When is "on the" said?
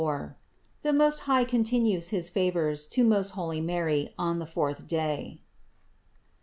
4.17-4.47